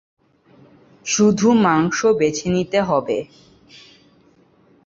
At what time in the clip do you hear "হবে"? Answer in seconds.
2.81-3.17